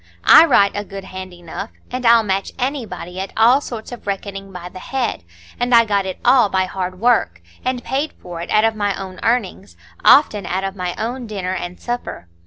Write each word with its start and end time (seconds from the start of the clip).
"I 0.25 0.45
write 0.45 0.71
a 0.73 0.83
good 0.83 1.03
hand 1.03 1.31
enough, 1.31 1.69
and 1.91 2.07
I'll 2.07 2.23
match 2.23 2.53
anybody 2.57 3.19
at 3.19 3.31
all 3.37 3.61
sorts 3.61 3.91
of 3.91 4.07
reckoning 4.07 4.51
by 4.51 4.67
the 4.67 4.79
head; 4.79 5.23
and 5.59 5.75
I 5.75 5.85
got 5.85 6.07
it 6.07 6.17
all 6.25 6.49
by 6.49 6.65
hard 6.65 6.99
work, 6.99 7.39
and 7.63 7.83
paid 7.83 8.13
for 8.13 8.41
it 8.41 8.49
out 8.49 8.63
of 8.63 8.75
my 8.75 8.95
own 8.99 9.19
earnings,—often 9.21 10.47
out 10.47 10.63
of 10.63 10.75
my 10.75 10.95
own 10.97 11.27
dinner 11.27 11.53
and 11.53 11.79
supper. 11.79 12.27